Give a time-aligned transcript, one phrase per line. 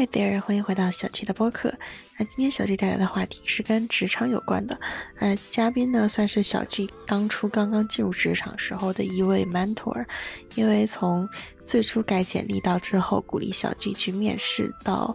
[0.00, 1.74] 嗨，there，欢迎回到小 G 的播客。
[2.16, 4.80] 那今天小 G 带来的话题是跟职场有关的。
[5.18, 10.06] 呃，嘉宾呢算是小 G 当初刚刚进入职场时候的一位 mentor，
[10.54, 11.28] 因为从
[11.66, 15.14] 最初改简历到之后鼓励小 G 去面试，到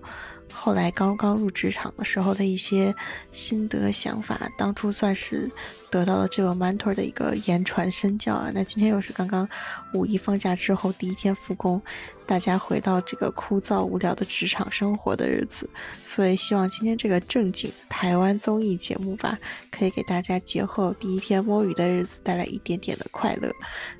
[0.53, 2.93] 后来刚刚入职场的时候的一些
[3.31, 5.49] 心得想法，当初算是
[5.89, 8.51] 得到了这位 mentor 的一个言传身教啊。
[8.53, 9.47] 那今天又是刚刚
[9.93, 11.81] 五一放假之后第一天复工。
[12.27, 15.69] 大家回到这个枯燥无聊的职场生活的日子，
[16.07, 19.37] 所以希望今天这个正经台湾综艺节目吧，
[19.69, 23.51] 可以给大家节后第一天摸鱼的日子带来一点点的快乐。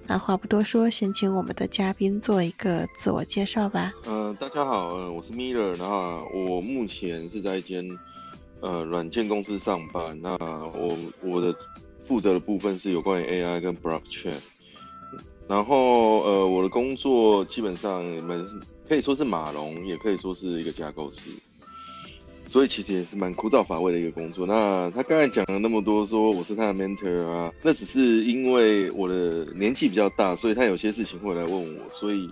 [0.08, 3.94] 那话不多说，先请我们的嘉宾做一个自我介绍吧。
[4.08, 7.88] 嗯，大家好，我是 Miller，然后我目前是在一间
[8.60, 10.20] 呃软件公司上班。
[10.20, 10.32] 那
[10.74, 11.56] 我我的
[12.06, 14.36] 负责的部分是有关于 AI 跟 Blockchain。
[15.48, 18.44] 然后，呃，我的工作基本上蛮
[18.90, 21.30] 可以说是马龙，也可以说是一个架构师，
[22.48, 24.48] 所以其实也是蛮枯燥乏味的一个工作。
[24.48, 32.28] 那他刚才讲了那么多，说我是他的 mentor 啊，那只是因为我的年纪比较大，所以他有些事情会来问我，所以，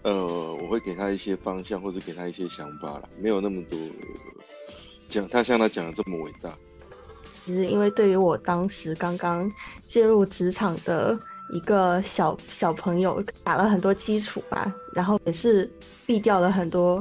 [0.00, 0.24] 呃，
[0.54, 3.78] 我会给他一些方向或者给他一些想法啦，没有那么多
[5.10, 6.50] 讲他像他讲的这么伟大。
[7.46, 9.50] 其实，因为对于我当时刚刚
[9.86, 11.18] 进入职场的。
[11.50, 15.70] 一个小小朋友打了很多基础吧，然后也是
[16.04, 17.00] 避掉了很多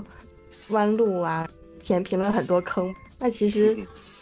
[0.68, 1.48] 弯路啊，
[1.84, 2.94] 填平了很多坑。
[3.18, 3.76] 那其实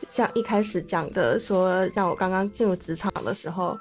[0.07, 3.77] 像一开始讲的说，像我刚刚进入职场的时候，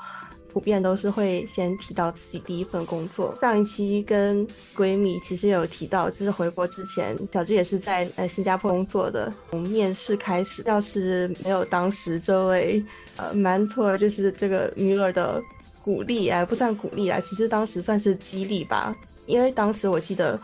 [0.52, 3.34] 普遍都是会先提到自己第一份工作。
[3.34, 9.32] 上一期跟闺蜜其实有提到，就是回国之前，小智也是在呃新加坡工作的。
[9.50, 12.84] 从面试开始，要是没有当时这位
[13.16, 15.42] 呃 mentor，就是这个女儿的。
[15.84, 18.94] 鼓励哎，不算鼓励啊，其实当时算是激励吧。
[19.26, 20.40] 因为当时我记得，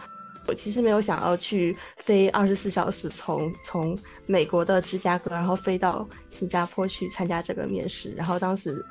[0.49, 3.97] 我其实没有想要去飞二十四小时从从
[4.27, 8.11] 美国的芝加哥，然后飞到新加坡去参加这个面试。
[8.17, 8.85] 然后当时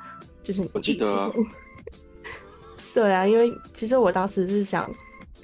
[0.48, 1.30] 就是我记得，
[2.94, 4.90] 对啊，因为其实我当时是想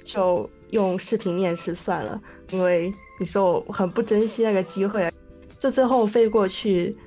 [0.03, 5.13] 就用视频面试算了，因为你说我很不珍惜那个机会，
[5.59, 6.97] 就最后飞过去。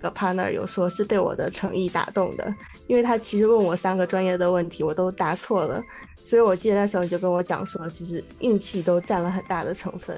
[0.00, 2.54] 那个 partner 有说是被我的诚意打动的，
[2.86, 5.82] 因为他其实问我三个专业的问题，我都答错了，
[6.14, 10.16] 所以我记得那时候你就跟我讲说，其实运气都占了很大的成分，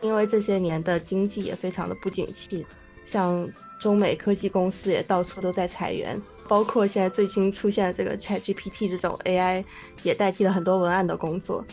[0.00, 2.66] 因为这些年的经济也非常的不景气，
[3.04, 6.20] 像中美科技公司也到处都在裁员，
[6.52, 9.64] 包括现在最新出现的这个 ChatGPT 这种 AI
[10.02, 11.64] 也代替了很多文案的工作，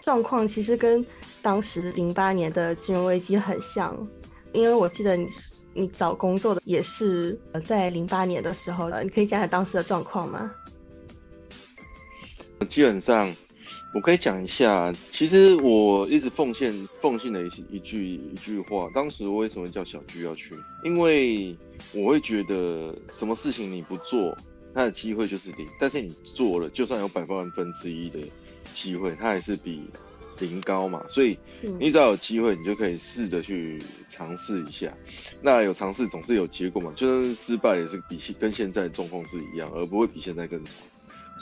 [0.00, 1.04] 状况其实跟
[1.42, 3.94] 当时零八年的金融危机很像，
[4.54, 5.52] 因为我记得你是。
[5.76, 10.50] 你找工作的也是，在零八年的时候，的，你可以讲讲当时的状况吗？
[12.68, 13.28] 基本上，
[13.94, 14.92] 我可以讲一下。
[15.12, 18.90] 其实我一直奉献奉献的一一句一句话。
[18.94, 20.54] 当时为什么叫小居要去？
[20.84, 21.56] 因为
[21.94, 24.36] 我会觉得，什么事情你不做，
[24.74, 28.18] 它的机会就是零；但是你做了，就算有百万分之一的
[28.74, 29.82] 机会，它还是比。
[30.40, 31.38] 零高嘛，所以
[31.78, 33.80] 你只要有机会，你就可以试着去
[34.10, 34.92] 尝试一下。
[35.40, 40.72] 那有尝试总是有结果嘛，就算是失败也是比跟现在的状况是一样，而不会比现在更差。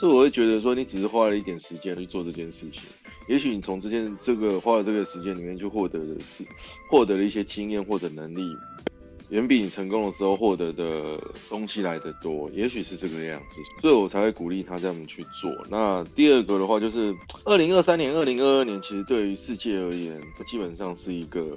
[0.03, 2.83] 所以我会觉得说，你只是花了一点时间去做这件事情，
[3.29, 6.43] 也许你从这件这个花了这个时间里面就获得的是
[6.89, 8.53] 获得了一些经验或者能力。
[9.29, 11.17] 远比你成功的时候获得的
[11.49, 15.49] 东西来的多，也许是这个样子，所以我才会鼓励他这样去做。
[15.71, 17.15] 那第二个的话，就是
[17.45, 21.47] 二零二三年、二零二二年，其实对于世界而言，它基本上是一个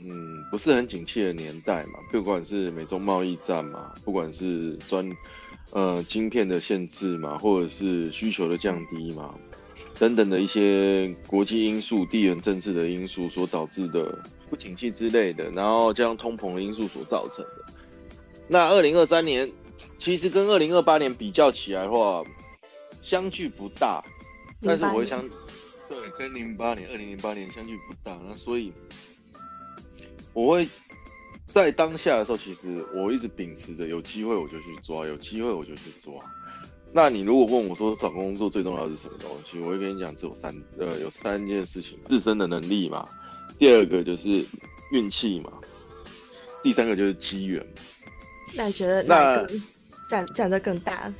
[0.00, 0.08] 嗯
[0.50, 5.06] 不是很景气的年代嘛，不管是美中贸易战嘛，不管是专
[5.72, 9.34] 呃晶片的限制嘛，或者是需求的降低嘛。
[9.98, 17.64] 等等的一些国际因素、地缘政治的因素所导致的不景气之类的，然后加上通膨的因素所造成的。
[18.46, 19.50] 那二零二三年
[19.96, 22.22] 其实跟二零二八年比较起来的话，
[23.02, 24.04] 相距不大，
[24.60, 25.26] 但是我会相
[25.88, 28.18] 对跟零八年、二零零八年相距不大。
[28.28, 28.70] 那所以
[30.34, 30.68] 我会
[31.56, 36.12] 在当下的时候，其实我一直秉持着有机会我就去抓，有机会我就去抓。
[36.92, 43.02] 那你如果问我说找工作最重要的是什么东西，我会跟你讲，只有三呃有三件事情：自身的能力嘛，
[43.58, 44.44] 第二个就是
[44.92, 45.50] 运气嘛，
[46.62, 47.66] 第三个就是机缘。
[48.54, 49.50] 那你觉得哪个
[50.10, 51.10] 占占的更大？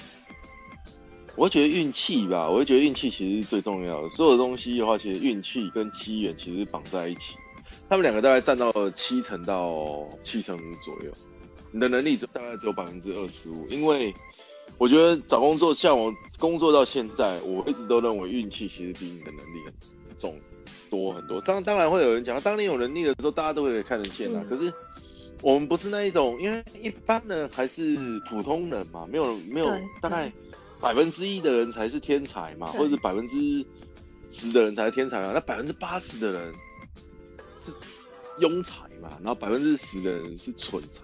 [1.34, 4.10] 我会觉得运气吧，我会觉得运气其实是最重要的。
[4.10, 7.38] 所有东西的话，其实运气跟机缘其实绑在一起，
[7.88, 11.12] 他们两个大概占到七成到七成五左右。
[11.70, 14.12] 你的能力大概只有百分之二十五，因为。
[14.78, 19.72] 我觉得找工作，像我工作到现在，我一直都认为运气其实比你的能力很
[20.18, 20.38] 重。
[20.90, 21.40] 多很多。
[21.40, 24.44] 当当然会有人讲，当你有能力的时候，大家都会看得见啊。
[24.44, 24.70] 嗯可是
[25.40, 27.96] 我们不是那一种，因为一般人还是
[28.28, 29.66] 普通人嘛，没有没有
[30.02, 30.30] 大概
[30.78, 33.64] 百分之一的人才是天才嘛，或者是百分之
[34.30, 35.30] 十的人才是天才啊。
[35.32, 36.52] 那百分之八十的人
[37.66, 37.72] 是
[38.40, 41.02] 庸才嘛，然后百分之十的人是蠢才。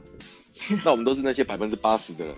[0.84, 2.34] 那我们都是那些百分之八十的人。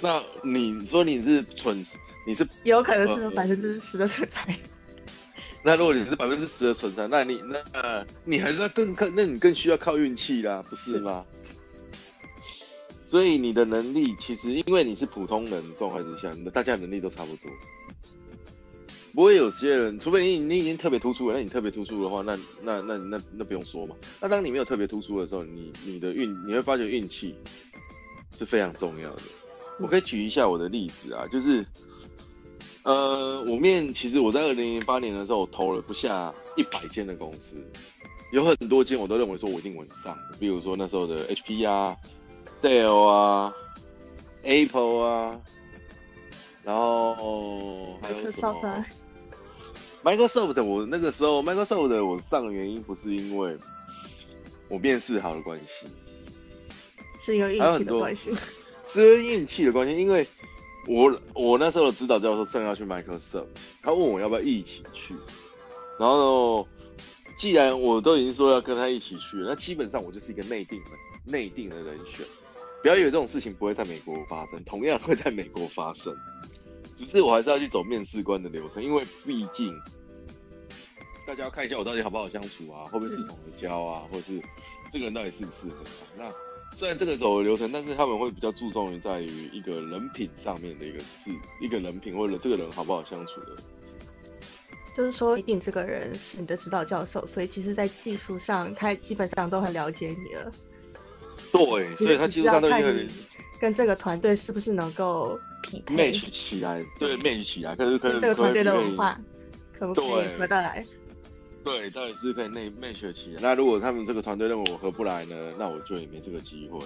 [0.00, 1.84] 那你说你是蠢，
[2.26, 4.56] 你是有可能是呃百分之十的蠢才。
[5.64, 7.40] 那如果你是百分之十的存在，那你
[7.72, 11.24] 那你还是要更靠，那你更需要靠运气啦，不是吗？
[13.06, 17.48] 所以你的能力其实，因为你是普通人状态之下，你的大家能力都差不多。
[19.14, 23.94] 不会有些人，除非你你已经特别突出了，那你特别突出的话，那那那那那不用说嘛。
[24.20, 27.34] 那当你没有特别突出的时候，你你的运你会发觉运气
[28.36, 29.22] 是非常重要的。
[29.78, 31.64] 我可以举一下我的例子啊，就是
[32.84, 37.56] 呃，我面其实我在二零零八年的时候，我投了不下一百间的公司，
[38.32, 41.96] 有很多间我都认为说我一定稳上，比如说那时候的 HP 啊、
[42.62, 43.52] Dell 啊、
[44.42, 45.40] Apple 啊，
[46.64, 48.84] 然后还有什么
[50.02, 53.56] ？Microsoft 我那个时候 Microsoft 的我上的原因不是因为
[54.68, 55.86] 我面试好的关系，
[57.20, 58.34] 是因为运气的关系。
[58.84, 60.26] 是因为运气的关系，因为
[60.86, 63.46] 我我那时候的指导教授正要去 Microsoft，
[63.82, 65.14] 他问我要不要一起去，
[65.98, 66.68] 然后
[67.38, 70.90] 既然我都已经说要跟他一起去，那基本上我就是一个内定的
[71.24, 72.26] 内定的人选。
[72.82, 76.12] 不要以为这种事情不会在美国发生，同样会在美国发生，
[77.02, 79.76] 只是我还是要去走面试官的流程，因为毕竟
[81.26, 84.40] 大家要看一下我到底好不好相处啊，会不会志同的交啊，或者是
[84.92, 86.06] 这个人到底适不适合啊。
[86.16, 93.56] 那虽然这个走的流程，但是他们会比较注重于在于一个人品上面的一个事，一个人品或者这个人好不好相处的。
[94.96, 100.50] 就是说，一定这个人是你的指导教授，所以其实，在技术上，他基本上都很了解你了。
[101.50, 103.08] 对，所以他其实上都很
[103.58, 109.18] 跟这个团队是不是能够匹配 match 起来，对 match 起来，可是可能这个团队的文化
[109.78, 110.84] 可不可以对合得来？
[111.64, 113.40] 对，到底是可以内 match 起来。
[113.40, 116.78] 那如果他们这个团队认为我合不来呢，那我就也没这个机会。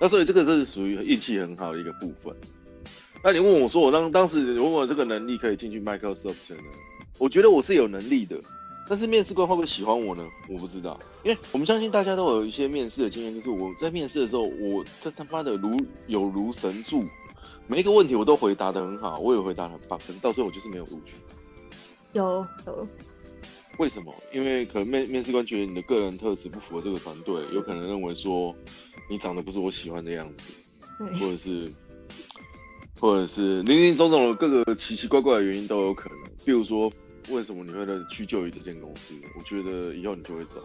[0.00, 2.34] 那所以这个这是属于运气很好的一个部分。
[3.22, 6.62] 那你问我说，我当当时你问我这个能力可以进去 Microsoft 呢？
[7.18, 8.36] 我觉得我是有能力的，
[8.88, 10.26] 但是面试官会不会喜欢我呢？
[10.48, 15.70] 我不知道，因为我们相信大家都有一些面试的经验，就是我在面试的时候，我这他妈的如
[16.06, 17.04] 有如神助，
[17.66, 21.14] 每一个问题我都回答的很好，我也回答很棒，可是到最后我就是没有录取。
[22.12, 22.88] 有有，
[23.78, 24.14] 为什么？
[24.32, 28.54] 因为可能面面试官觉得你的个人特质不符合这个团队，有可能认为说
[29.10, 30.54] 你长得不是我喜欢的样子，
[31.18, 31.72] 或，者是
[33.00, 36.18] 或者是林林总总的各个奇奇怪怪的原因都有可能。
[36.44, 36.92] 比如说，
[37.30, 39.14] 为什么你会去就于这间公司？
[39.36, 40.64] 我觉得以后你就会走，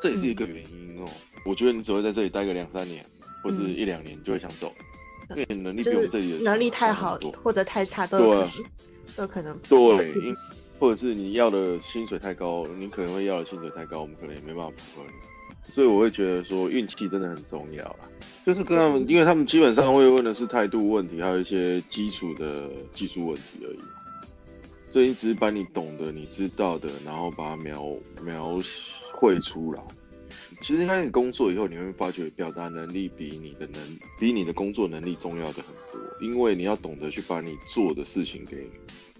[0.00, 1.04] 这也是一个原因哦。
[1.44, 3.04] 我觉得你只会在这里待个两三年，
[3.42, 4.91] 或是一两年，你就会想走，因
[5.36, 8.46] 为你能力比我们这里的能力太好或者太差都有可能，
[9.16, 10.34] 都可能对，
[10.78, 15.12] 或者是你要的薪水太高，你可能会要的薪水太高，我们可能也没办法符合你。
[15.62, 17.98] 所以我会觉得说运气真的很重要啦，
[18.44, 23.78] 就是跟他们，因为他们基本上会问的是态度问题，还有一些基础的技术问题而已。
[24.90, 27.82] 所以你只是把你懂的、你知道的，然后把它描
[28.24, 28.58] 描
[29.12, 29.80] 绘出来。
[30.62, 38.70] 其实开始工作以后，你会发觉表达能力比你的能比你的工作能力重要的很多，因为你要懂得去把你做的事情给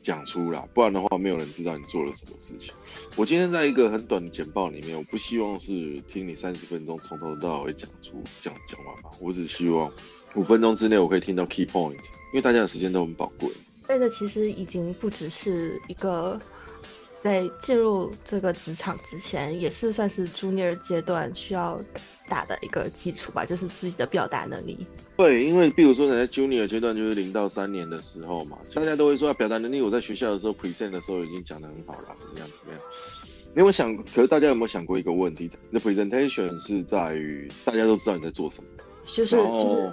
[0.02, 2.72] 讲出来，不然的话，没有人知道你做了什么事情。
[3.16, 9.92] 我今天在一个很短的简报里面，我不希望是听你三十分钟从头到尾讲出讲讲完吧，我只希望
[10.36, 13.50] 五分钟之内我可以听到 key point，因为大家的时间都很宝贵。
[13.88, 16.40] 这个其实已经不只是一个
[17.22, 21.80] 在进入这个职场之前，也是算是 junior 阶段需要
[22.28, 24.84] 打的一个基础吧，就是自己的表达能力。
[25.16, 32.82] 对，因为比如说你在 junior 阶段，就是零到三年的时候嘛，大家都会说啊表达能力，我在学校的时候 present 的时候已经讲得很好了，怎么样怎么样。
[33.54, 33.94] 你有没有想？
[33.96, 35.50] 可是大家有没有想过一个问题？
[35.70, 38.68] 你的 presentation 是在于大家都知道你在做什么，
[39.06, 39.92] 就是就是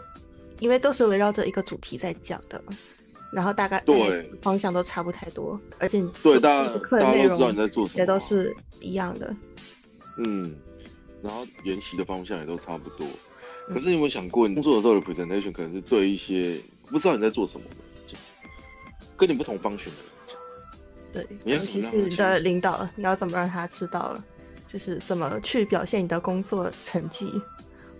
[0.59, 2.63] 因为都是围绕着一个主题在讲的，
[3.31, 9.35] 然后大概对方向都差不太多，而且你对，大家大家都知道你在做什么也啊，都是一样的。
[10.17, 10.55] 嗯，
[11.21, 13.05] 然后研习的方向也都差不多。
[13.67, 17.75] 嗯可是你有没有想过，你工作的时候的 presentation 可能是对一些不知道你在做什么的
[19.15, 20.35] 跟你不同方向的人讲。
[21.13, 24.17] 对，尤其是你的去领导，你要怎么让他知道，
[24.67, 27.39] 就是怎么去表现你的工作成绩，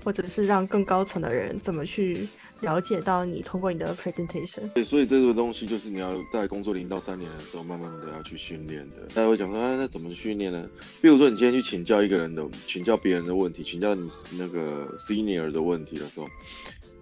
[0.04, 2.28] 或者是让更高层的人怎么去
[2.62, 4.68] 了解到你通过你的 presentation。
[4.74, 8.98] 对，所以这个东西就是你要在工作零到三年的时候，慢慢的要去训练的。
[9.14, 10.66] 大家会讲说，啊，那怎么训练呢？
[11.02, 16.28] 比如说你今天去请教一个人的，请教别人的问题，请教你那个 senior 的问题的时候，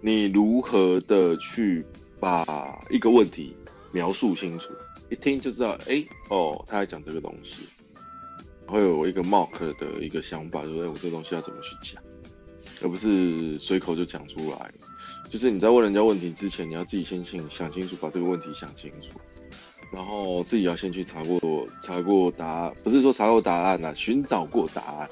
[0.00, 1.84] 你如何的去
[2.20, 2.44] 把
[2.90, 3.56] 一个问题
[3.92, 4.72] 描述清楚？
[5.10, 7.68] 一听就知道，哎，哦，他在讲这个东西，
[8.66, 12.02] 会有一个 mark 的一个想法，就是，哎，我这东西要怎么去讲，
[12.82, 14.72] 而不是随口就讲出来。
[15.30, 19.20] 就是你在问人家问题之前，你要自己先清想清楚，把这个问题想清楚，
[19.92, 25.08] 然后自己要先去查过查过答案，不是说查过答案啊，寻找过答案，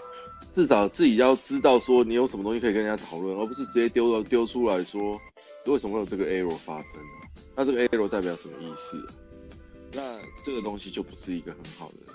[0.55, 5.21] 至少自己要知道说你有什么东西可以跟人家讨论，而不是直接丢到丢出来说
[5.67, 6.93] 为什么会有这个 error 发生
[7.55, 9.05] 那这个 error 代表什么意思？
[9.93, 12.15] 那这个东西就不是一个很好的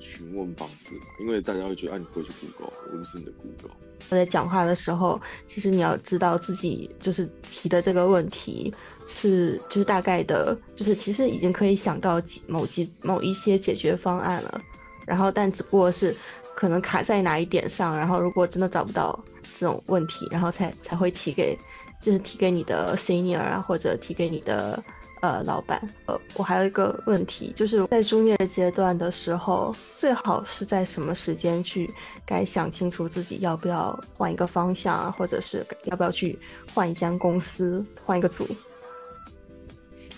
[0.00, 3.76] 询问方式，因为大家会觉得，啊，你不会去 Google，我不是你的 Google。
[4.10, 8.72] 我在讲话的时候，其实你要知道自己就是提的这个问题
[9.06, 14.60] 是，就是大概的，就是其实已经可以想到几某几某一些解决方案了，
[15.06, 16.16] 然后但只不过是
[16.54, 19.18] 可能卡在哪一点上，然后如果真的找不到
[19.58, 21.56] 这种问题，然后才才会提给，
[22.00, 24.82] 就是提给你的 senior 啊，或者提给你的。
[25.20, 31.90] 呃，老板，呃，我还有一个问题，就是在中业阶段的时候，最好是在什么时间去
[32.24, 36.38] 该想清楚自己要不要换一个方向啊，或者是要不要去
[36.72, 38.46] 换一间公司、换一个组？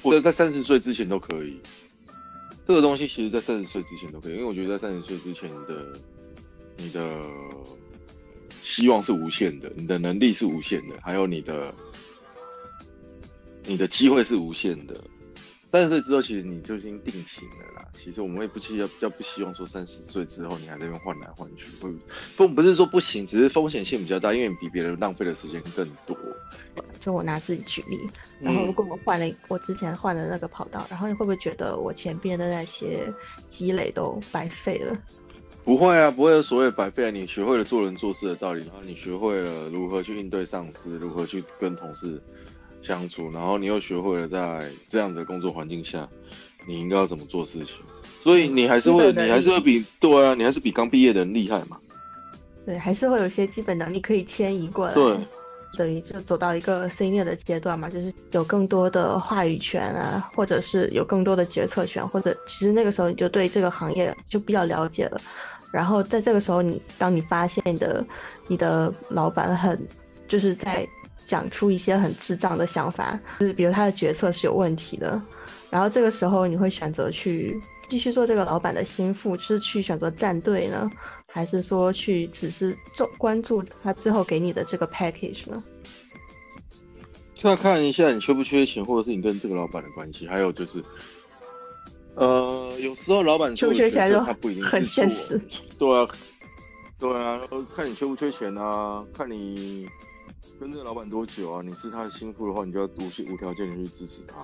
[0.02, 1.60] 我觉得在三十岁之前都可以。
[2.66, 5.86] 这个东西其实，在三十岁之前都可以，因为我觉得在三十岁之前的
[6.76, 7.22] 你的
[8.62, 11.74] 希望是无限的，你的能力是无限的，还有你的。
[13.66, 14.94] 你的机会是无限的，
[15.70, 17.88] 三十岁之后，其实你就已经定型了啦。
[17.92, 21.92] 其实我们也不希要比较不希望说三十岁之后你还在那边换来换去，会
[22.36, 26.16] 不不是说不行，只是风险性比较大，因为你比别人浪费的时间更多。
[26.98, 27.98] 就我拿自己举例，
[28.40, 33.12] 然后如果我换了我之前换的那个跑道，然后你会不会觉得我前边的那些
[33.48, 34.96] 积累都白费了？
[35.62, 37.10] 不会啊，不会有所谓白费啊。
[37.10, 42.20] 你学会了做人做事的道理，然后你学会了如何去应对上司，如何去跟同事。
[42.82, 46.08] 相处，然后你又学会了在这样的工作环境下，
[46.66, 47.76] 你应该要怎么做事情，
[48.22, 51.78] 所以你还是会，你还是会比对啊，你还是比刚毕业的人厉害嘛。
[52.64, 54.94] 对，还是会有一些基本能力可以迁移过来。
[54.94, 55.18] 对，
[55.76, 65.20] 等于就走到一个 senior 的阶段嘛，就是有更多的话语权啊，或者是有更多的决策权，或者其实那个时候你就对这个行业就比较了解了。
[65.70, 68.04] 然后在这个时候，你当你发现的
[68.48, 69.78] 你的老板很
[70.26, 70.88] 就是在。
[71.24, 75.20] 讲出一些很智障的想法，就是比如他的决策是有问题的，
[75.70, 80.90] 然后这个时候你会选择去继续做这个老板的心腹，是去选择站队呢，
[81.26, 85.62] 还是说去只是重关注他最后给你的这个 package 呢？
[87.34, 90.82] 就要看一下你缺不缺钱，或者是你跟这个老板的关系，还有就是，
[92.14, 95.40] 呃，有时候老板缺不缺钱就他不一定很现实，
[95.78, 96.06] 对啊，
[96.98, 97.40] 对啊，
[97.74, 99.88] 看你缺不缺钱啊，看你。
[100.60, 101.62] 跟这个老板多久啊？
[101.64, 104.36] 你是他的心腹的话，你就要无无条件的去支持他。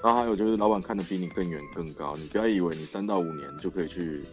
[0.00, 2.16] 然后还有就是，老板看的比你更远更高。
[2.16, 4.24] 你不要以为你三到五年就可以去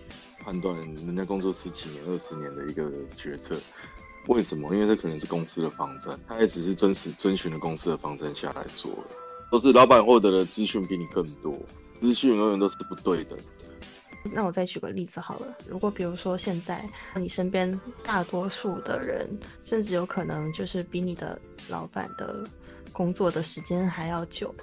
[0.41, 3.55] 判断人家工作十几年、二十年的一个决策。
[4.27, 4.75] 为什么？
[4.75, 9.15] 因为这可能是公司的方针，他也只是遵循遵循了公司的方针下来做的。
[9.51, 11.59] 都是老板获得的资讯比你更多，
[11.99, 13.35] 资讯永远都是不对的。
[14.33, 16.83] 那我再举个例子好了，如果比如说现在
[17.15, 19.29] 你身边大多数的人，
[19.63, 21.39] 甚至有可能就是比你的
[21.69, 22.43] 老板的
[22.91, 24.53] 工作的时间还要久，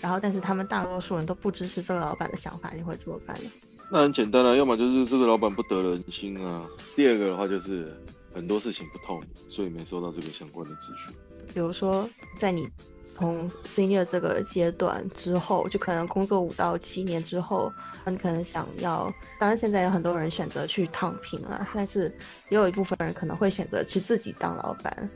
[0.00, 3.50] 然后但是他们大多数人都不支持这个老板的想法，你会怎么办呢？
[3.90, 7.96] 那很简单啊，要么就是这个老板不得人心啊，第二个的话就是
[8.34, 11.14] 很多事情不透明，所以没收到这个相关的资讯。
[11.56, 12.68] 比如说在你。
[13.08, 17.72] 从 senior 这个阶段之后，就可能工作五到七年之后，
[18.04, 19.08] 你可能想要，
[19.38, 22.12] 当然现在有很多人选择去躺平了，但是
[22.48, 25.08] 也有一部分人可能会选择去自己当老板。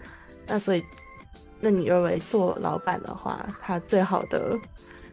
[0.47, 0.85] 那所以，
[1.59, 4.57] 那你认为做老板的话，他最好的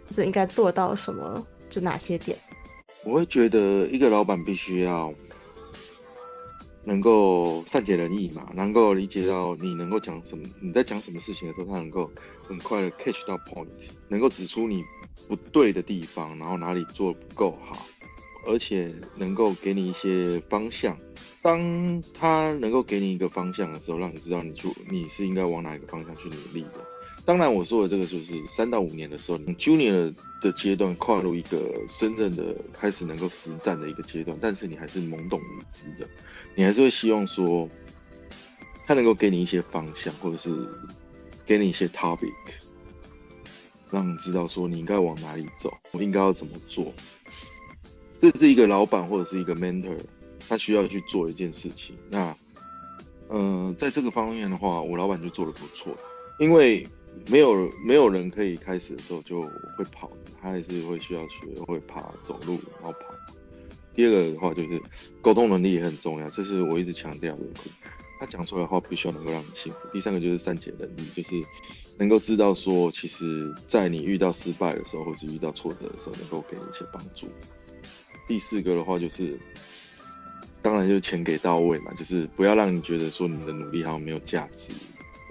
[0.06, 1.44] 就是应该做到什么？
[1.72, 2.38] 就哪些点？
[3.04, 5.12] 我会觉得一个老板必须要。
[6.88, 12.10] 能够善解人意嘛，能够理解到你能够讲什么，你在讲什么事情的时候，他能够
[12.42, 13.68] 很快的 catch 到 point，
[14.08, 14.86] 能够指出你
[15.28, 17.86] 不对的地方，然后哪里做的不够好，
[18.46, 20.98] 而且能够给你一些方向。
[21.42, 26.87] 当他能够给你一个方向的时候，让你知道你就你是应该往哪一个方向去努力的。
[27.28, 36.08] 当然，我说的这个就是三到五年的时候，junior 的阶段跨入一个深圳的开始能够实战的一个阶段，但是你还是懵懂无知的。
[36.56, 37.68] 你还是会希望说，
[38.86, 40.56] 他能够给你一些方向，或者是
[41.46, 42.32] 给你一些 topic，
[43.92, 46.94] 让你知道说你应该往哪里走，我应该要怎么做。
[48.18, 50.00] 这是一个老板或者是一个 mentor，
[50.48, 51.94] 他需要去做一件事情。
[52.10, 52.34] 那，
[53.28, 55.94] 嗯，在这个方面的话，我老板就做的不错，
[56.40, 56.88] 因为
[57.30, 63.14] 没有没有人可以开始的时候就会跑，他还是会需要学会爬、走路，然后跑。
[63.94, 64.82] 第二个的话就是
[65.22, 67.42] 沟通能力也很重要，这是我一直强调的。
[68.20, 69.78] 他讲出来的话必须要能够让你信服。
[69.94, 71.36] 第三个就是善解人意，就是
[72.00, 77.28] 能够知道说，其实，在你遇到失败的时候，或是遇到挫折的时候，能够给你一些帮助。
[78.28, 79.38] 第四个的话就是，
[80.64, 84.74] 当然就是钱给到位嘛，就是不要让你觉得说你的努力好像没有价值。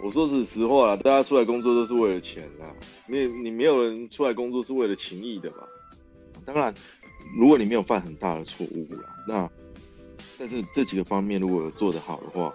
[0.02, 2.72] 我说是实话啦，大家出来工作都是为了钱啦，
[3.06, 5.66] 没你没有人出来工作是为了情谊的吧？
[6.44, 6.72] 当然，
[7.36, 9.50] 如果你没有犯很大的错误啦，那
[10.38, 12.54] 但是这几个方面如果做得好的话，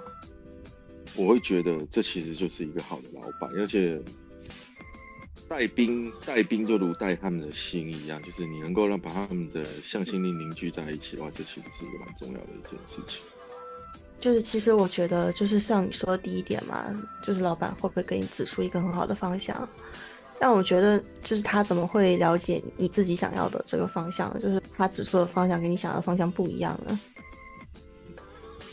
[1.16, 4.02] 我会觉得这其实就是一个好的老板，而且。
[5.50, 13.22] 带兵带兵就如带他们的心一样，就是你能够让把他们的向心力凝聚在一起的话，这其实是一个蛮重要的一件事情。
[14.22, 16.90] 就是其实我觉得，就是像你说的第一点嘛，
[17.24, 19.68] 就是老板会不会给你指出一个很好的方向？
[20.40, 24.34] 但我觉得，就是他怎么会了解你自己想要的这个方向？
[24.40, 27.00] 就是他指出的方向跟你想要的方向不一样呢？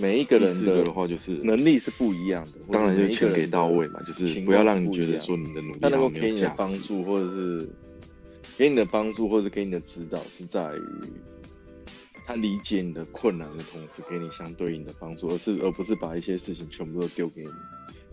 [0.01, 7.69] 每一个人的话就是能力是不一样的，当然就钱给到位嘛，就是不要让你觉得说你的努力他能够给你的帮助，或者是
[8.57, 10.83] 给你的帮助，或者是给你的指导，是在于
[12.29, 17.51] 他理解你的困难的同时，给你相对应的帮助，而是而不是把一些事情全部都丢给你，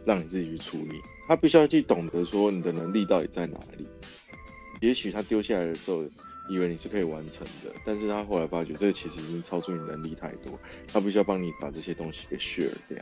[0.06, 1.02] 让你自己去处理。
[1.28, 3.86] 他必须要去懂得说你的能力到底在哪里。
[4.80, 6.06] 也许他丢下来的时候。
[6.48, 10.60] 以为你是可以完成的，但是他后来发觉这个其实已经超出你能力太多，
[10.94, 13.00] 他必须要帮你把这些东西给 share 掉。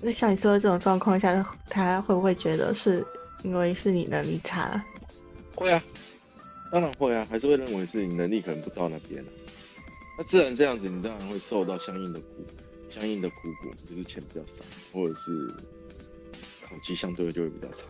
[0.00, 3.04] 那像你说的这种状况下，他会不会觉得是
[3.42, 4.80] 因为是你能力差？
[5.56, 5.82] 会啊，
[6.70, 9.24] 当然会啊，还是会认为是你能力可能不到那边
[10.16, 12.44] 那自然这样子，你当然会受到相应的苦，
[12.88, 15.46] 相应的苦果，就是钱比较少，或者是
[16.66, 17.84] 考绩相对就会比较差。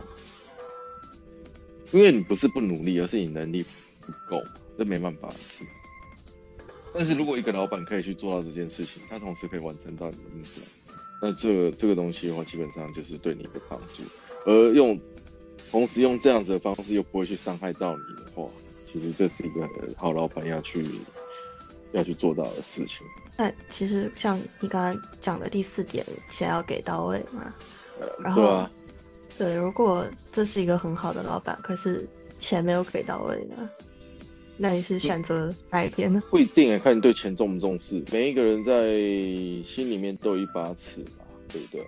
[1.91, 3.63] 因为你不是不努力，而是你能力
[4.01, 4.43] 不够。
[4.77, 5.63] 这没办法的事，
[6.93, 14.03] 但是如果一个老板可以去做到这件事情，他同时可以完成到你的目标，那这个这个东西的话，基本上就是对你的帮助。
[14.45, 14.99] 而用
[15.71, 18.49] 同时用这样子的方式，又不会去伤害到你的话，
[18.91, 20.83] 其实这是一个好老板要去
[21.97, 23.05] 要去做到的事情。
[23.37, 27.53] 那其实像你刚刚讲的第四点，钱要给到位嘛？
[28.23, 28.67] 然后
[29.37, 32.07] 对，如果这是一个很好的老板，可是
[32.39, 33.69] 钱没有给到位呢？
[34.57, 36.21] 那你是选择哪一边呢？
[36.29, 38.01] 不一定啊，看你对钱重不重视。
[38.11, 41.85] 每一个人在心里面都有一把尺嘛，对不对？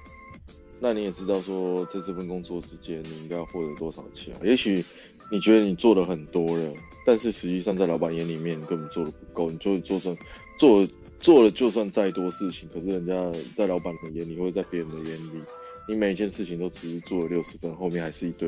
[0.80, 4.36] 那你也知道说，在这份工作之间，你应该要获得多少钱？
[4.44, 4.84] 也许
[5.32, 6.74] 你觉得你做了很多了，
[7.08, 9.50] 但是实际上在老板眼里面，根本做的不够。
[9.50, 10.18] 你就做算
[10.58, 10.86] 做
[11.18, 15.42] 做了，就算再多事情，可是人家在老板的眼里，或者在别人的眼里，
[15.88, 18.46] 你每一件事情都只是做了六十分，后面还是一堆。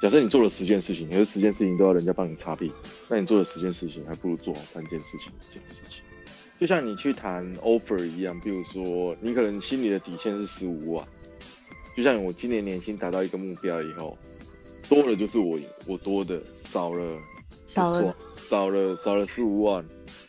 [0.00, 2.72] 假设你做了十件事情，可是十件事情都要人家帮你擦屁，
[3.10, 6.02] 那你做了十件事情，还不如做好三件事情一件事情。
[6.58, 11.06] 就像你去谈 offer 一样，比如说你可能心里的底线是十五万，
[11.94, 14.16] 就像我今年年薪达到一个目标以后，
[14.88, 17.06] 多了就是我我多的，少了
[17.70, 18.16] 少了
[18.48, 19.84] 少了少了十五万，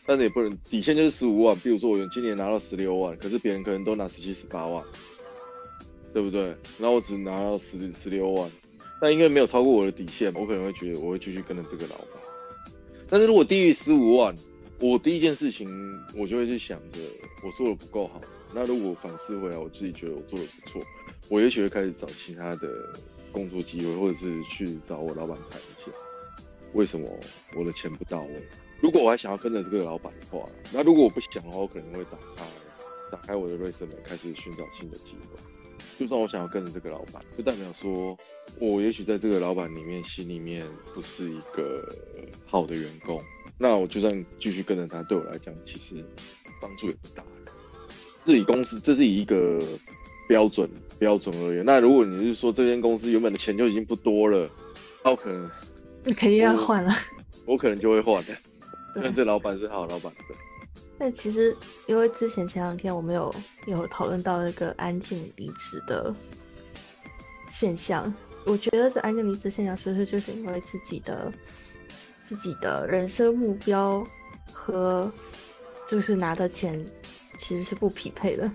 [0.06, 1.58] 但是也不能底线就是十五万。
[1.58, 4.84] 比如说我今年拿到十六万，可是别人可能都拿十七十八万，
[6.14, 6.46] 对不对？
[6.80, 8.50] 然后我只拿到十十六万。
[9.04, 12.22] 那应该没有超过我的底线，我可能会觉得我会继续跟着这个老板。
[13.10, 14.36] 但是如果低于十五万，
[14.80, 15.68] 我第一件事情
[16.16, 17.00] 我就会去想着
[17.44, 18.22] 我做的不够好。
[18.54, 20.82] 那如果反思回来，我自己觉得我做的不错，
[21.32, 22.68] 我也许会开始找其他的
[23.32, 25.92] 工作机会，或者是去找我老板谈一下，
[26.74, 27.08] 为什么
[27.56, 28.48] 我的钱不到位。
[28.80, 32.44] 如果我还想要跟着这个老板的话，那如果我不想的话，我可能会打开
[33.12, 35.40] 打开我的瑞士门，开始寻找新的机会。
[36.00, 38.18] 就算我想要跟着这个老板，就代表说，
[38.60, 41.88] 我也许在这个老板里面心里面不是一个
[42.48, 43.22] 好的员工。
[43.60, 46.04] 那我就算继续跟着他，对我来讲其实
[46.60, 47.24] 帮助也不大。
[48.24, 49.60] 自己公司，这是以一个
[50.28, 51.64] 标准标准而言。
[51.64, 54.50] 那如果你是说这间公司原本的钱就已经不多了，
[55.04, 55.48] 那我可能
[56.04, 56.96] 你 肯定要换了。
[57.46, 58.34] 我可能就会换的。
[58.96, 60.36] 但这老板是好老板，对。
[60.98, 61.56] 但其实，
[61.88, 63.34] 因为之前前两天我们有
[63.66, 66.14] 有讨论到那个安静离职的
[67.48, 68.14] 现象，
[68.46, 71.32] 我觉得是安静离职现象是不是就是因为自己的
[72.22, 74.06] 自己的人生目标
[74.54, 75.12] 和
[75.88, 76.86] 就是拿的钱
[77.40, 78.52] 其实是不匹配的？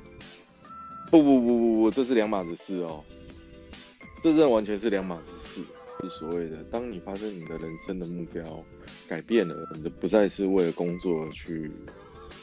[1.11, 3.03] 不不不不不，这是两码子事哦，
[4.23, 5.36] 这这完全是两码子事。
[6.03, 8.65] 是所谓的，当你发现你的人生的目标
[9.09, 11.71] 改变了，你的不再是为了工作去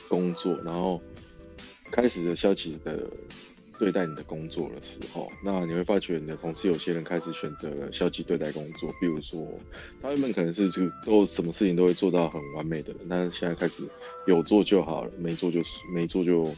[0.08, 1.02] 工作，然后
[1.92, 3.08] 开始的消极的
[3.80, 9.48] 对待你的工作的时候，那你会发觉你的同事有些人开始选择了消极对待工作，比如说
[10.02, 13.84] 他原本可能是就都什么事情都会做到很完美的人，但是现在开始
[14.26, 16.50] 有做就好了，没做就是没做就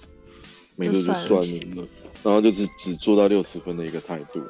[0.75, 1.41] 没做就算
[1.75, 1.87] 了，
[2.23, 4.41] 然后就是只做到六十分的一个态度。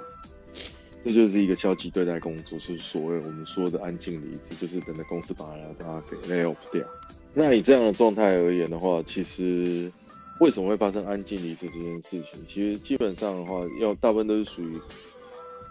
[1.06, 5.46] 这就是一个消极对待工作，是所谓我们说的安静离职，就是等着公司把
[5.78, 6.84] 它给 lay off 掉。
[7.32, 9.92] 那以这样的状态而言的话，其实
[10.40, 12.44] 为什么会发生安静离职这件事情？
[12.48, 14.80] 其实基本上的话，要大部分都是属于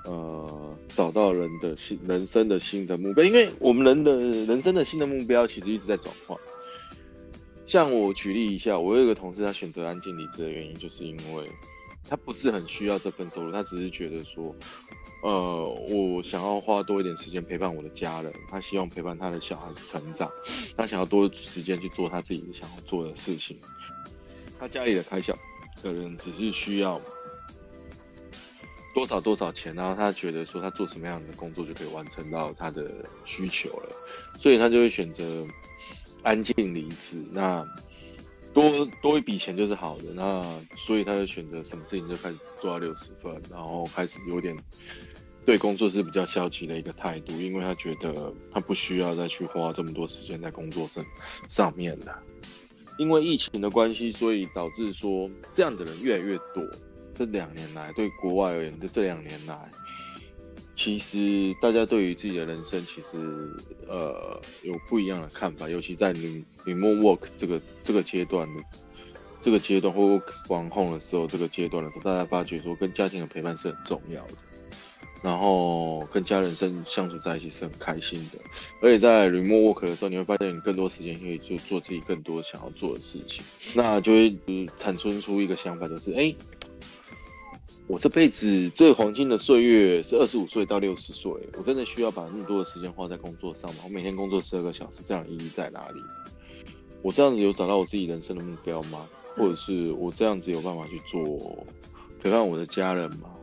[0.05, 6.39] 呃找到人的新人生的新的目标，因为我们人的人生的新的目标其实一直在转换。
[7.67, 11.51] 像我举例一下，我有一个同事，他选择安静离职的原因，就是因为
[12.09, 14.55] 他不是很需要这份收入，他只是觉得说。
[15.23, 20.31] 呃，我想要花多一点时间陪伴我的家人，他希望陪伴他的小孩子成长，
[20.77, 23.59] 他想要多时间去做他自己想要做的事情。
[24.61, 25.35] 他家里的开销
[25.83, 27.01] 可能只是需要
[28.95, 32.93] 多少多少钱，然后他觉得说他做什么样的工作就可以完成到他的
[33.25, 33.97] 需求了，
[34.39, 35.47] 所以他就会选择
[36.23, 37.17] 安静离职。
[37.33, 37.67] 那
[38.55, 40.43] 多多一笔钱就是好的，那
[40.79, 44.57] 所以他就选择什么事情就开始做到六十分，然后开始有点。
[45.47, 51.05] 对工作是比较消极的一个态度，因为他觉得他不需要再去花这么多时间在工作上
[51.51, 52.19] 上面了。
[52.97, 56.67] 因为疫情的关系，所以导致说这样的人越来越多。
[57.13, 59.71] 这两年来，对国外而言，这这两年来，
[60.77, 63.17] 其实大家对于自己的人生，其实
[63.89, 65.69] 呃有不一样的看法。
[65.69, 68.63] 尤其在你你 more work 这个这个阶段的
[69.41, 74.35] 这个阶段或管控的时候，这个阶段的时候，大家发觉说跟家庭的陪伴是很重要的。
[75.23, 78.39] 然后跟家人相相处在一起是很开心的，
[78.83, 83.43] 而且在 remote work 的时候，你会发现你更多时间可以就做自己更多想要做的事情，
[83.75, 84.37] 那就会
[84.77, 86.35] 产生出一个想法，就是哎，
[87.87, 93.83] 我这辈子最黄金的岁月是二十五岁到六十岁，我真的需要把那么多的时间花在工作上吗？
[93.85, 96.01] 我每天工作十二个小时，这样意义在哪里？
[97.03, 99.07] 我这样子有找到我自己人生的目标吗？
[99.37, 101.23] 或者是我这样子有办法去做
[102.23, 103.34] 陪伴我的家人吗？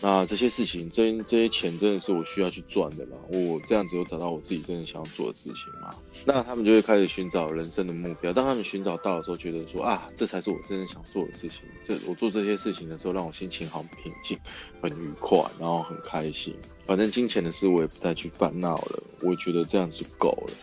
[0.00, 3.16] 那这些事情，这这些钱真的是我需要去赚的吗？
[3.32, 5.92] 我这样子有找到我自己真的想要做的事情吗？
[6.24, 8.32] 那他们就会开始寻找人生的目标。
[8.32, 11.62] 当他们寻找到的时候，觉得说啊，这才是我真正想做的事情。
[11.84, 14.38] 这我做这些事情的时候，让我心情好平静，
[14.80, 16.54] 很愉快，然后很开心。
[16.86, 19.02] 反正金钱的事我也不再去烦恼了。
[19.22, 20.54] 我觉得这样子够了。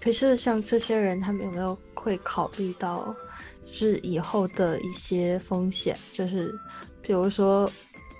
[0.00, 3.14] 可是像这些人，他们有没有会考虑到，
[3.64, 5.96] 就是以后的一些风险？
[6.12, 6.52] 就是
[7.00, 7.70] 比如说。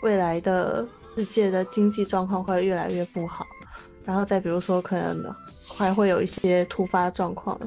[0.03, 0.87] 未来的
[1.17, 3.47] 世界的经济状况会越来越不好，
[4.05, 5.35] 然后再比如说，可能
[5.69, 7.59] 还会有一些突发状况，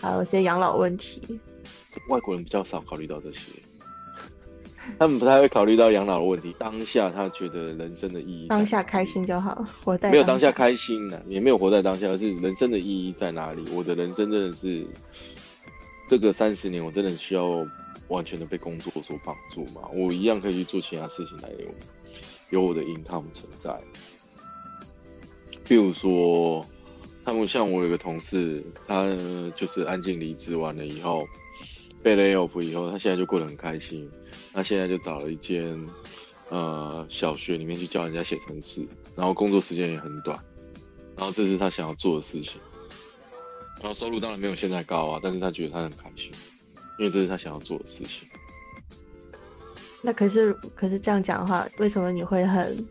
[0.00, 1.40] 还有一些养老问题。
[2.08, 3.60] 外国人比较少考虑到这些，
[4.98, 6.54] 他们不太会考虑到养老的问题。
[6.58, 13.64] 当下他觉得人生的意义，当下开心就好，活在没有当下开心呢，也没有活在当下，而是人生的意义在哪里？
[13.72, 14.86] 我的人生真的是
[16.06, 17.50] 这个三十年，我真的需要。
[18.08, 19.88] 完全的被工作所绑住嘛？
[19.92, 21.68] 我一样可以去做其他事情来有
[22.50, 23.78] 有我的 income 存在。
[25.64, 26.64] 比如说，
[27.24, 29.06] 他们像我有个同事，他
[29.54, 31.24] 就是安静离职完了以后，
[32.02, 34.10] 被 lay off 以后，他现在就过得很开心。
[34.52, 35.86] 他现在就找了一间
[36.48, 40.36] 呃小学里面去教人家写程式，然后工作时间也很短，
[41.16, 42.60] 然后这是他想要做的事情。
[43.80, 46.32] 然后收入当然没有现在高啊，但是他觉得他很开心。
[47.00, 48.28] 因为这是他想要做的事情。
[50.02, 52.88] 那可是，可是这样讲的话，为什么你会很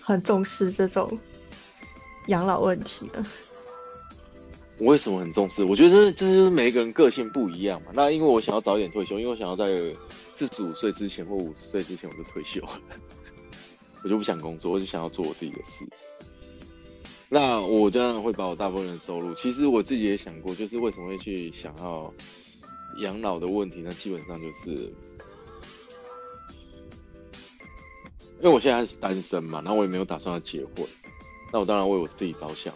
[0.00, 1.08] 很重视这种
[2.26, 3.24] 养老问题呢？
[4.78, 5.62] 我为什么很重视？
[5.62, 7.92] 我觉得这就是每一个人个性不一样嘛。
[7.94, 9.66] 那因为我想要早一点退休，因为我想要在
[10.34, 12.80] 四十五岁之前或五十岁之前我就退休了，
[14.02, 15.86] 我就不想工作，我就想要做我自己的事。
[17.28, 22.12] 那我当然会把我大部分的收入，其实我自己也想过，就是为什么会去想要。
[22.98, 24.70] 养老的问题，那基本上就是，
[28.38, 30.86] 因为我现在还是单身嘛，然后我也没有打算要结婚，
[31.52, 32.74] 那我当然为我自己着想，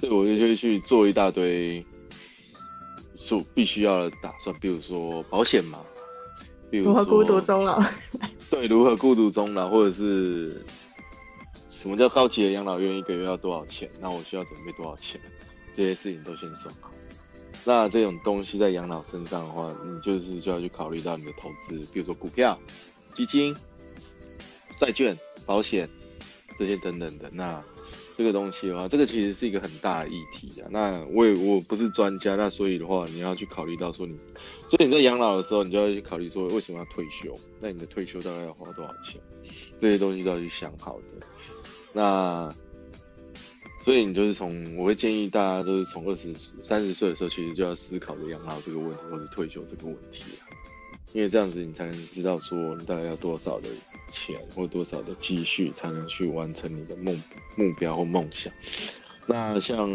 [0.00, 1.84] 所以我就会去做一大堆，
[3.18, 5.80] 所必须要的打算，比如说保险嘛，
[6.70, 7.82] 比如说孤独终老，
[8.50, 10.64] 对，如何孤独终老，或者是
[11.68, 13.90] 什么叫高级的养老院，一个月要多少钱？
[14.00, 15.20] 那我需要准备多少钱？
[15.74, 16.91] 这些事情都先算好。
[17.64, 22.58] 那这种东西在养老身上的话，你就是就要去考虑到你的投资，比如说股票、
[23.10, 23.54] 基金、
[24.76, 25.88] 债券、保险
[26.58, 27.30] 这些等等的。
[27.32, 27.62] 那
[28.16, 30.68] 这个东西的话，这个其实是一个很大的议题啊。
[30.70, 34.18] 那我也我不是专家，那所以的话，你要去考虑到说你，
[34.68, 37.32] 所以你在养老的时候，你就要去考虑说为什么要退休？
[37.60, 39.20] 那你的退休大概要花多少钱？
[39.80, 41.26] 这些东西都要去想好的。
[41.92, 42.48] 那
[43.84, 50.46] 所以你就是从，我会建议大家都是从二十、三十岁的时候，其实就要思考着养老这个问题，或者退休这个问题啊。
[51.12, 53.68] 因为这样子你才能知道说你大概要多少的
[54.10, 57.22] 钱或多少的积蓄才能去完成你的梦
[57.54, 58.50] 目标或梦想。
[59.26, 59.90] 那像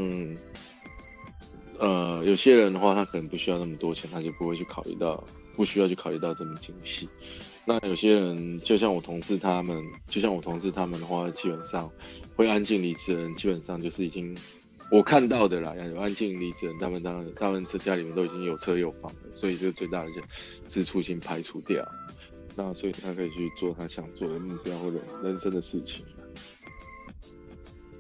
[1.80, 5.24] 呃有些人的话，他可能不需要那么多钱，他就不会去考虑到，
[5.56, 7.10] 不需要去考虑到这么精细。
[7.68, 11.92] 那有些人就像我同事他们，就像我同事他们的话，基本上
[12.36, 14.36] 会安静离职的人，基本上就是已经。
[14.90, 20.22] 我看到的啦，有安静离职，他们当然，他们这家里面都已经有车有房了，所以这个最大的就
[20.70, 21.86] 支出已经排除掉，
[22.56, 26.06] 那所以他可以去做他想做的目标或者人生的事情。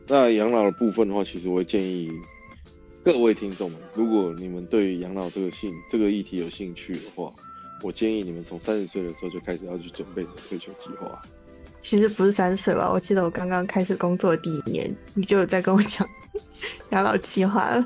[0.07, 2.09] 那养老的部分的话，其实我会建议
[3.03, 7.33] 各位听众们，如果你们对养老这个兴这个议题有兴趣的话，
[7.83, 11.21] 我建议你们从三十岁的时候就开始要去准备你的退休计划。
[11.79, 12.91] 其实不是三十岁吧？
[12.91, 16.07] 我记得我刚刚开始工作第一年，你就有在跟我讲。
[16.91, 17.83] 养老计划了，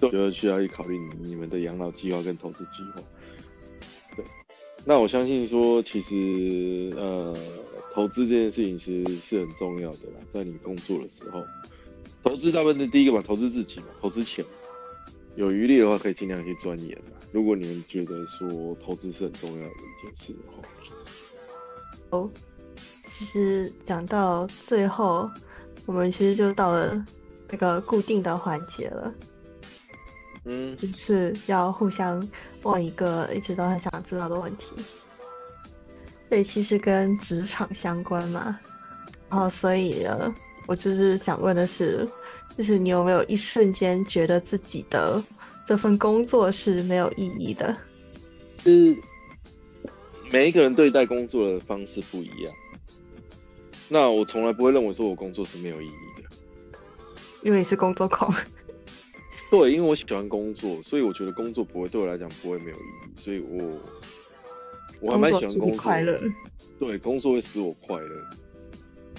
[0.00, 3.02] 就需要去考虑你你们的养老计划跟投资计划。
[4.16, 4.24] 对，
[4.84, 7.36] 那我相信说，其实呃，
[7.92, 10.20] 投资这件事情其实是很重要的啦。
[10.32, 11.42] 在你工作的时候，
[12.22, 14.44] 投资大部分的第一个嘛，投资自己嘛，投资钱。
[15.36, 17.12] 有余力的话，可以尽量去钻研嘛。
[17.32, 20.62] 如果你们觉得说投资是很重要的一件事的话，
[22.10, 22.30] 哦，
[23.04, 25.30] 其实讲到最后，
[25.86, 27.04] 我们其实就到了。
[27.54, 29.14] 那个固定的环节了，
[30.46, 32.26] 嗯，就是要互相
[32.62, 34.68] 问一个一直都很想知道的问题。
[36.30, 38.58] 对，其实跟职场相关嘛，
[39.28, 40.34] 然后所以呢，
[40.66, 42.08] 我就是想问的是，
[42.56, 45.22] 就是你有没有一瞬间觉得自己的
[45.64, 47.76] 这份工作是没有意义的？
[48.64, 48.96] 是
[50.30, 52.54] 每一个人对待工作的方式不一样。
[53.88, 56.28] 那我从来不会认为说我工作是没有意义的。
[57.42, 58.32] 因为你是工作狂，
[59.50, 63.80] 对，因为我喜欢工作，所以我觉得工作不会对我来讲不会没有意义，所以我
[65.00, 66.16] 我还蛮喜欢工作，快乐，
[66.78, 68.30] 对，工作会使我快乐。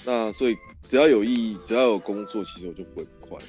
[0.06, 3.46] 那所以只要有意义，只要有工作，其实我就不会不快乐。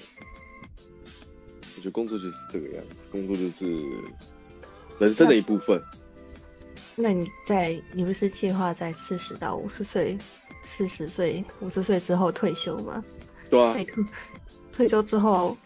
[1.77, 3.77] 我觉得工作就是这个样子，工作就是
[4.99, 5.83] 人生的一部分。
[6.97, 10.17] 那你在你不是计划在四十到五十岁、
[10.63, 13.05] 四十岁、五十岁之后退休吗？
[13.51, 13.77] 对啊。
[14.73, 15.57] 退休之后，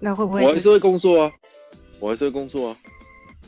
[0.00, 0.42] 那会不会？
[0.42, 1.32] 我还是会工作啊，
[2.00, 2.76] 我还是会工作啊，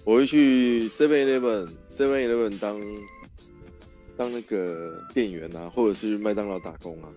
[0.04, 2.80] 我会去 Seven Eleven Seven Eleven 当
[4.16, 7.08] 当那个店员啊，或者是麦当劳打工啊，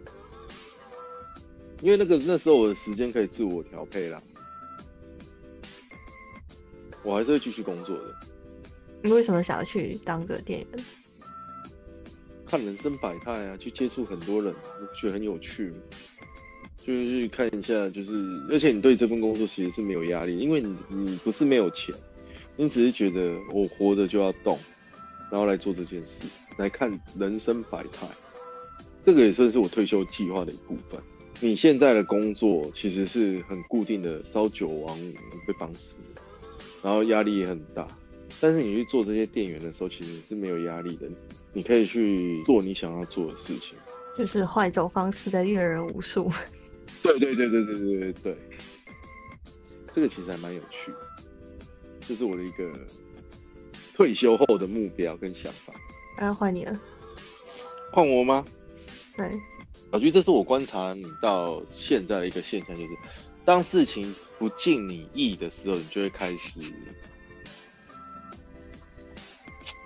[1.81, 4.21] 因为那个那时候我的时间可以自我调配啦，
[7.03, 8.15] 我还是会继续工作的。
[9.01, 10.85] 你为什么想要去当个店员？
[12.45, 15.71] 看人生百态啊，去接触很多人，我觉得很有趣。
[16.75, 18.13] 就是去看一下，就是
[18.49, 21.93] 而且你对这份工作其实是没有压力，因为你你不是没有钱，
[22.55, 24.57] 你只是觉得我活着就要动，
[25.29, 26.23] 然后来做这件事，
[26.57, 28.07] 来看人生百态。
[29.03, 30.99] 这个也算是我退休计划的一部分。
[31.41, 35.13] 你现在的工作其实是很固定的，朝九晚五
[35.47, 35.99] 被绑死，
[36.83, 37.87] 然后压力也很大。
[38.41, 41.07] 但是你去做这些店员的时候，其实是没有压力的，
[41.53, 43.77] 你可以去做你想要做的事情，
[44.17, 46.31] 就是换一种方式的阅人无数。
[47.01, 48.37] 对对对对对对对对，
[49.93, 50.91] 这个其实还蛮有趣，
[52.01, 52.69] 这是我的一个
[53.93, 55.73] 退休后的目标跟想法。
[56.21, 56.73] 要换你了，
[57.93, 58.43] 换我吗？
[59.15, 59.29] 对，
[59.91, 62.89] 小菊，这是我观察你到现在的一个现象，就是
[63.43, 66.61] 当事情不尽你意的时候，你就会开始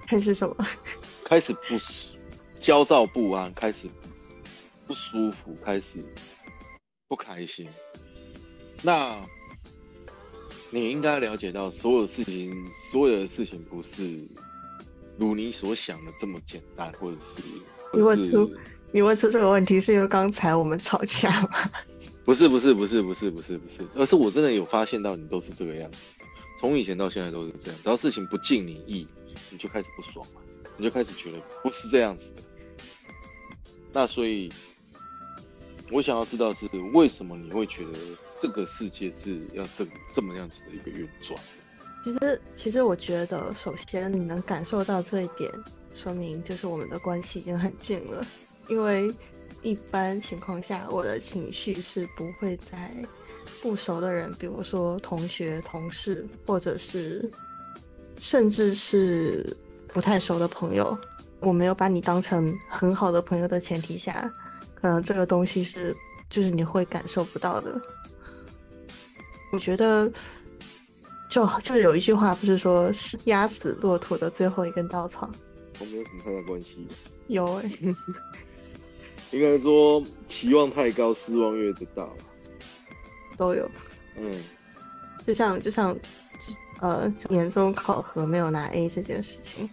[0.08, 0.56] 开始什么？
[1.24, 1.80] 开始不
[2.60, 3.88] 焦躁不安，开始
[4.86, 6.04] 不舒服，开始。
[7.06, 7.70] 不开心，
[8.82, 9.22] 那
[10.72, 14.28] 你应该了解到，所有事情，所有的事情不是
[15.20, 17.44] 如你所想的这么简单，或者是
[17.94, 18.52] 如果出
[18.94, 21.50] 你问出这个问题，是因为刚才我们吵架吗？
[22.24, 26.14] 不是，不是，不是，不是，不是，不是，而是我真的有发现到你都是这个样子，
[26.60, 29.08] 从以前到现在都是这样，只要事情不尽你意，
[29.50, 30.42] 你就开始不爽了，
[30.78, 32.42] 你就开始觉得不是这样子的，
[33.92, 34.50] 那所以。
[35.92, 38.00] 我想要知道是为什么你会觉得
[38.40, 41.40] 这个世界是要这这么样子的一个运转。
[42.04, 45.52] 其实，其实我觉得，首先你能感受到这一点，
[45.94, 48.26] 说明就是我们的关系已经很近了。
[48.68, 49.14] 因为
[49.62, 52.92] 一般情况下，我的情绪是不会在
[53.62, 57.30] 不熟的人，比如说同学、同事，或者是
[58.18, 59.56] 甚至是
[59.88, 60.98] 不太熟的朋友，
[61.40, 64.32] 我没有把你当成很好的朋友的前提下，
[64.76, 65.96] 可能这个东西是
[66.30, 67.82] 就是你会感受不到的。
[69.52, 70.12] 我觉得。
[71.30, 75.28] 就就有一句话，不是说是压死骆驼的最后一根稻草，
[75.80, 76.88] 我没有什么太大关系。
[77.26, 77.72] 有哎，
[79.34, 82.14] 应该说期望太高，失望越大吧。
[83.36, 83.70] 都有。
[84.16, 84.32] 嗯，
[85.26, 85.98] 就像就像
[86.80, 89.70] 呃年终考核没有拿 A 这件事情，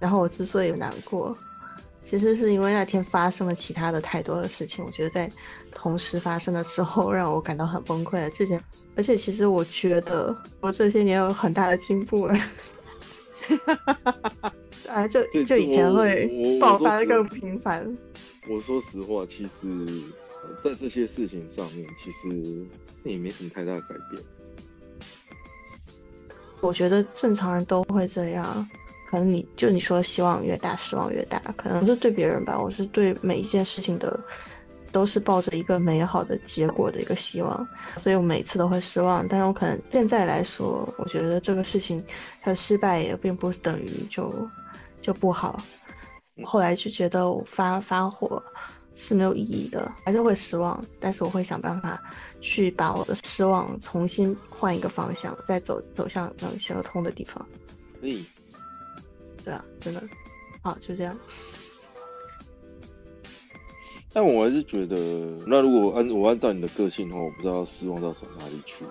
[0.00, 1.34] 然后我之所以难过。
[2.02, 5.28] 其实是因为那天发生了其他的太多的事情，我觉得在
[5.72, 8.30] 同时发生的时候让我感到很崩溃。
[8.36, 8.62] 这件，
[8.96, 12.38] 而且其实我觉得我这些年有很大的进步了。
[14.88, 17.84] 啊，就就以前会爆发的更频繁。
[18.48, 19.86] 我说实话，其实，
[20.62, 22.66] 在这些事情上面，其实
[23.04, 24.22] 也没什么太大的改变。
[26.60, 28.68] 我觉得正常人都会这样。
[29.08, 34.18] 可能你就你说希望越大失望越大，可能是对别人吧，我是对每一件事情的
[34.90, 39.26] 都是抱着一个美好的结果的一个希望，所以我每次都会失望。
[39.28, 42.04] 但是我可能现在来说，我觉得这个事情
[42.42, 44.48] 它的失败也并不等于就
[45.00, 45.62] 就不好。
[46.44, 48.42] 后来就觉得我发发火
[48.94, 52.00] 是没有意义的，还是会失望，但是我会想办法
[52.40, 57.46] 去把我的失望重新换一个方向，再走走向能行得通的地方。
[58.00, 58.24] 可以。
[59.44, 60.02] 对啊，真的，
[60.62, 61.16] 好，就这样。
[64.12, 64.96] 但我还是觉得，
[65.46, 68.84] 那如果按我按照你的个性的话，我不知道失望到什么哪里去。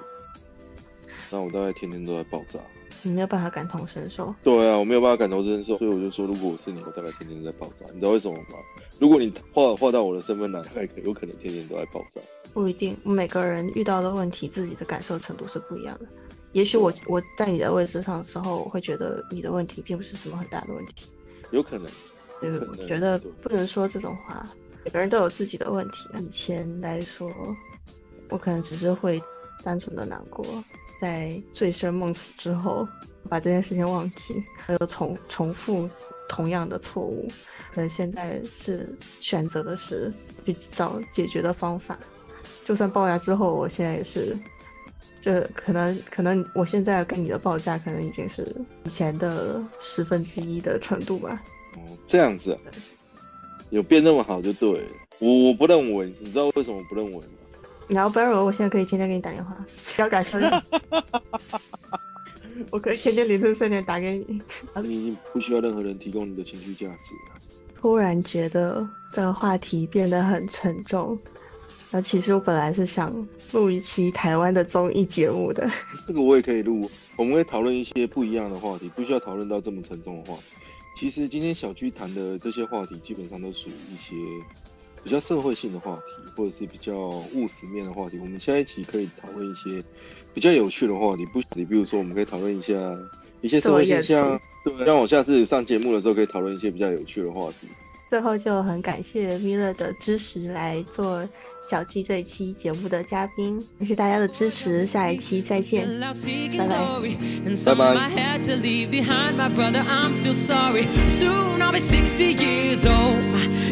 [1.32, 2.60] 那我大概天天都在爆炸。
[3.08, 4.34] 你没有办法感同身受。
[4.44, 7.86] 对啊，我没有办法感同身受，所以我就说，如果我是你，我大概天天在爆炸。
[7.94, 8.58] 你知道为什么吗？
[9.00, 12.22] 如果你画画到我的身份栏，大概有可能天天都在爆炸。
[12.54, 16.06] 不一定，每个人遇到的问题，自己的感受程度是不一样的。
[16.54, 21.08] 也许我我在你的位置上的时候，我会觉得你的问题并不是什么很大的问题，
[21.52, 21.88] 有可能。
[22.42, 24.46] 就是我觉得不能说这种话，
[24.84, 26.08] 每个人都有自己的问题。
[26.20, 27.32] 以前来说，
[28.30, 29.22] 我可能只是会
[29.64, 30.46] 单纯的难过，
[31.06, 32.88] 在醉生梦死之后
[33.30, 35.88] 把这件事情忘记，还有重重复
[36.28, 37.28] 同样的错误。
[37.72, 40.12] 可能现在是选择的是
[40.46, 42.00] 去找解决的方法，
[42.66, 44.36] 就算爆炸之后，我现在也是。
[45.22, 48.46] 这可能可能，我现在跟你的报价可能已经是
[48.84, 51.42] 以前的十分之一的程度吧。
[51.76, 52.56] 哦，这样子，
[53.72, 54.92] 有变那么好就对了。
[55.18, 57.24] 我我不认为，你知道为什么不认为吗？
[57.88, 59.56] 然后不要我现在可以天天给你打电话，
[59.96, 60.38] 不要感受。
[62.72, 64.42] 我可以天天凌晨三点打给你。
[64.82, 67.36] 你已经不需要任何人提供你的情绪价值了。
[67.78, 71.18] 突然觉得这个话题变得很沉重。
[71.92, 73.14] 那其实我本来是想
[73.54, 75.70] 录一期台湾的综艺节目的，
[76.08, 76.90] 这个我也可以录。
[77.16, 80.44] 我们会讨论一些不一样的话题，不需要讨论到这么沉重的话题。
[80.98, 84.16] 其实今天小居谈的这些话题，基本上都属于一些
[85.06, 86.98] 比较社会性的话题，或者是比较
[87.36, 88.18] 务实面的话题。
[88.18, 89.80] 我们下一期可以讨论一些
[90.34, 92.74] 比较有趣的话题，不，你比如说我们可以讨论一下
[93.42, 97.68] 一些社会现象，对，让我下次上节目的时候可以讨论一些比较有趣的话题。
[98.10, 101.28] 最后就很感谢米勒的支持来做
[101.62, 105.88] 小 G 这一期节目的嘉宾，感谢大家的支持，下一期再见，
[106.58, 106.78] 拜拜，
[107.66, 107.94] 拜拜。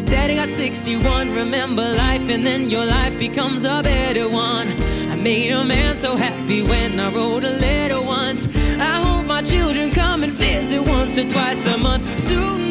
[0.06, 1.30] Daddy got 61.
[1.30, 4.68] Remember life, and then your life becomes a better one.
[5.10, 8.48] I made a man so happy when I wrote a letter once.
[8.78, 12.63] I hope my children come and visit once or twice a month soon.